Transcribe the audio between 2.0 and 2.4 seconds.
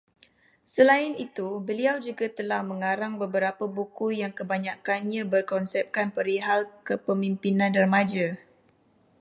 juga